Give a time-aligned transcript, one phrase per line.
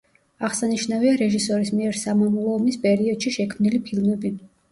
[0.47, 4.35] აღსანიშნავია რეჟისორის მიერ სამამულო ომის პერიოდში შექმნილი ფილმები.